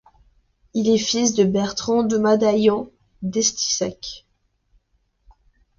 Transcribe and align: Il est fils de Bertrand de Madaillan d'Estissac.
Il 0.73 0.89
est 0.89 0.97
fils 0.97 1.35
de 1.35 1.43
Bertrand 1.43 2.01
de 2.01 2.17
Madaillan 2.17 2.89
d'Estissac. 3.21 4.25